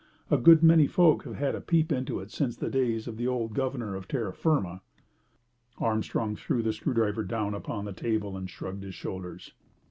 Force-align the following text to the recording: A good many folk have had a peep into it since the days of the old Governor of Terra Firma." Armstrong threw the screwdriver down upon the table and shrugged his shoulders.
A 0.31 0.37
good 0.39 0.63
many 0.63 0.87
folk 0.87 1.25
have 1.25 1.35
had 1.35 1.53
a 1.53 1.61
peep 1.61 1.91
into 1.91 2.19
it 2.21 2.31
since 2.31 2.55
the 2.57 2.71
days 2.71 3.07
of 3.07 3.17
the 3.17 3.27
old 3.27 3.53
Governor 3.53 3.93
of 3.93 4.07
Terra 4.07 4.33
Firma." 4.33 4.81
Armstrong 5.77 6.35
threw 6.35 6.63
the 6.63 6.73
screwdriver 6.73 7.23
down 7.23 7.53
upon 7.53 7.85
the 7.85 7.93
table 7.93 8.35
and 8.35 8.49
shrugged 8.49 8.81
his 8.81 8.95
shoulders. 8.95 9.53